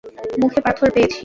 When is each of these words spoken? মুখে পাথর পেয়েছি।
মুখে 0.41 0.59
পাথর 0.65 0.87
পেয়েছি। 0.95 1.19